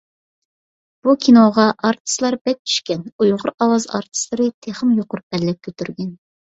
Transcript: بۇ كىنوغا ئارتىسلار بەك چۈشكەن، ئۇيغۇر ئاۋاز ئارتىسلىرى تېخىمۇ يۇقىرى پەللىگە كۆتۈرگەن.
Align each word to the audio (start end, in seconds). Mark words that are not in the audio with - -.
بۇ 1.07 1.13
كىنوغا 1.25 1.65
ئارتىسلار 1.83 2.39
بەك 2.49 2.59
چۈشكەن، 2.73 3.05
ئۇيغۇر 3.19 3.55
ئاۋاز 3.57 3.89
ئارتىسلىرى 3.95 4.53
تېخىمۇ 4.67 5.01
يۇقىرى 5.01 5.29
پەللىگە 5.33 5.67
كۆتۈرگەن. 5.71 6.15